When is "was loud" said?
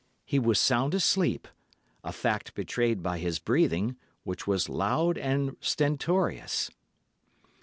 4.47-5.15